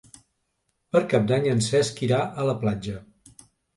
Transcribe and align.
Per 0.95 1.01
Cap 1.11 1.27
d'Any 1.31 1.45
en 1.51 1.61
Cesc 1.67 2.03
irà 2.07 2.23
a 2.25 2.47
la 2.51 2.57
platja. 2.65 2.97